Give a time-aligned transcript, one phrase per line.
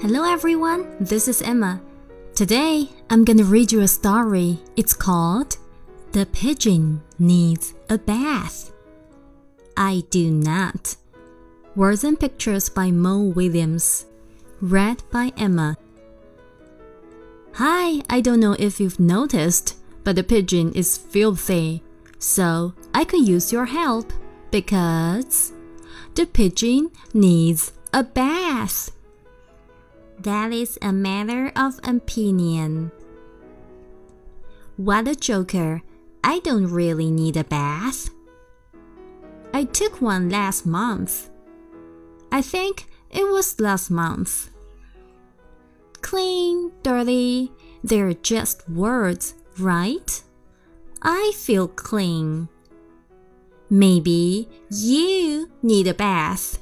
[0.00, 1.80] Hello everyone, this is Emma.
[2.32, 4.60] Today I'm gonna read you a story.
[4.76, 5.56] It's called
[6.12, 8.70] The Pigeon Needs a Bath.
[9.76, 10.94] I Do Not.
[11.74, 14.06] Words and pictures by Mo Willems.
[14.60, 15.76] Read by Emma.
[17.54, 21.82] Hi, I don't know if you've noticed, but the pigeon is filthy.
[22.20, 24.12] So I could use your help
[24.52, 25.52] because
[26.14, 28.92] the pigeon needs a bath.
[30.28, 32.92] That is a matter of opinion.
[34.76, 35.80] What a joker.
[36.22, 38.10] I don't really need a bath.
[39.54, 41.30] I took one last month.
[42.30, 44.50] I think it was last month.
[46.02, 47.50] Clean, dirty,
[47.82, 50.22] they're just words, right?
[51.00, 52.50] I feel clean.
[53.70, 56.58] Maybe you need a bath.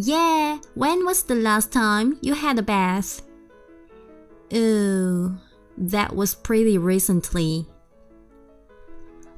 [0.00, 3.20] Yeah, when was the last time you had a bath?
[4.54, 5.36] Oh,
[5.76, 7.66] that was pretty recently.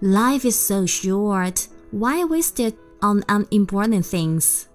[0.03, 1.67] Life is so short.
[1.93, 4.69] Why waste it on unimportant things?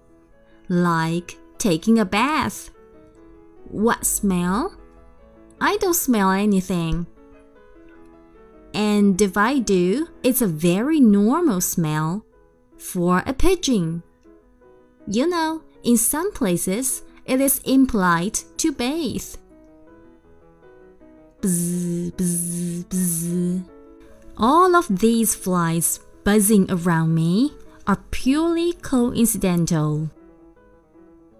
[0.68, 2.70] Like taking a bath.
[3.70, 4.74] What smell?
[5.60, 7.06] I don't smell anything.
[8.74, 12.26] And if I do, it's a very normal smell
[12.76, 14.02] for a pigeon.
[15.06, 19.36] You know, in some places, it is impolite to bathe.
[21.40, 23.64] Bzz, bzz, bzz.
[24.36, 27.52] All of these flies buzzing around me
[27.86, 30.10] are purely coincidental.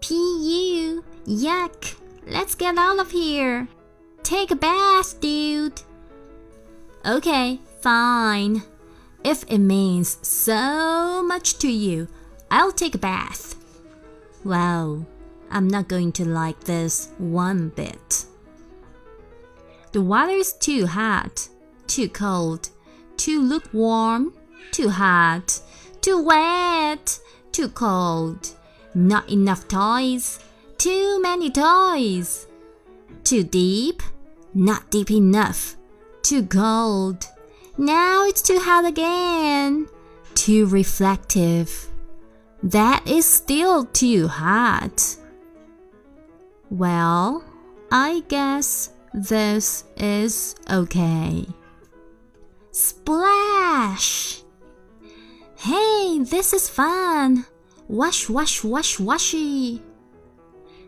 [0.01, 3.67] Pu, yuck, let's get out of here.
[4.23, 5.83] Take a bath, dude.
[7.05, 8.63] Okay, fine.
[9.25, 12.07] If it means so much to you,
[12.49, 13.56] I'll take a bath.
[14.47, 15.05] Well,
[15.51, 18.27] I'm not going to like this one bit.
[19.91, 21.49] The water is too hot,
[21.89, 22.69] too cold,
[23.17, 24.35] too lukewarm,
[24.71, 25.61] too hot,
[26.01, 27.19] too wet,
[27.51, 28.55] too cold,
[28.95, 30.39] not enough toys,
[30.79, 32.47] too many toys,
[33.25, 34.01] too deep,
[34.55, 35.77] not deep enough,
[36.23, 37.27] too cold.
[37.77, 39.89] Now it's too hot again,
[40.37, 41.91] too reflective.
[42.67, 45.17] That is still too hot.
[46.69, 47.45] Well,
[47.93, 51.47] I guess this is okay.
[52.73, 54.43] Splash!
[55.55, 57.47] Hey, this is fun!
[57.87, 59.81] Wash, wash, wash, washy!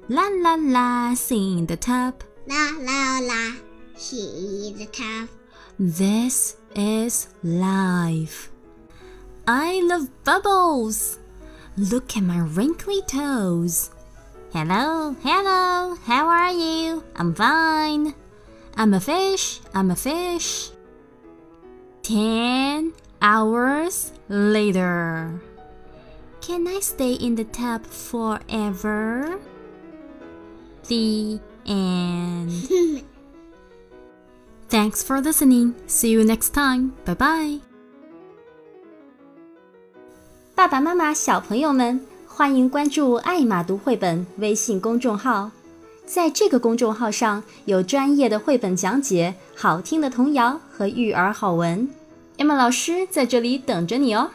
[0.09, 2.25] La la la, sing in the tub.
[2.49, 3.55] La la la,
[3.97, 5.29] she the tub.
[5.79, 8.51] This is life.
[9.47, 11.21] I love bubbles.
[11.79, 13.93] Look at my wrinkly toes.
[14.53, 17.05] Hello, hello, how are you?
[17.15, 18.17] I'm fine.
[18.75, 20.71] I'm a fish, I'm a fish.
[22.03, 25.41] Ten hours later.
[26.41, 29.39] Can I stay in the tub forever?
[30.89, 32.51] The end.
[34.69, 35.77] Thanks for listening.
[35.87, 36.97] See you next time.
[37.05, 37.78] Bye bye.
[40.59, 45.53] 爸爸妈妈、小朋友们，欢迎关注“爱马读绘本”微信公众号。
[46.05, 51.89] 在这个公众号上有专业的绘本讲解、好听的童谣和育儿好文。
[52.39, 54.33] Emma 老师在这里等着你哦。